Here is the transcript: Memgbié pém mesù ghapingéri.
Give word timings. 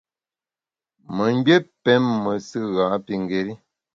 Memgbié 1.15 1.57
pém 1.83 2.03
mesù 2.23 2.61
ghapingéri. 2.75 3.53